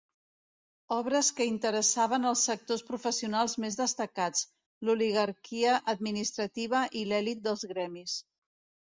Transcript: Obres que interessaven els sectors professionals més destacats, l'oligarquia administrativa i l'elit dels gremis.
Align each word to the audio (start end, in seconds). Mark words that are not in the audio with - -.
Obres 0.95 1.27
que 1.39 1.45
interessaven 1.49 2.23
els 2.29 2.45
sectors 2.49 2.83
professionals 2.87 3.55
més 3.65 3.77
destacats, 3.81 4.41
l'oligarquia 4.89 5.77
administrativa 5.95 6.81
i 7.03 7.05
l'elit 7.13 7.45
dels 7.51 7.67
gremis. 7.75 8.17